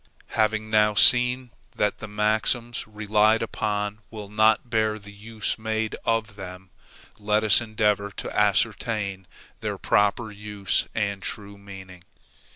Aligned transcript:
Having 0.33 0.71
now 0.71 0.95
seen 0.95 1.51
that 1.75 1.99
the 1.99 2.07
maxims 2.07 2.87
relied 2.87 3.43
upon 3.43 3.99
will 4.09 4.29
not 4.29 4.67
bear 4.67 4.97
the 4.97 5.13
use 5.13 5.59
made 5.59 5.95
of 6.03 6.35
them, 6.37 6.71
let 7.19 7.43
us 7.43 7.61
endeavor 7.61 8.09
to 8.13 8.35
ascertain 8.35 9.27
their 9.59 9.77
proper 9.77 10.31
use 10.31 10.87
and 10.95 11.21
true 11.21 11.55
meaning. 11.55 12.03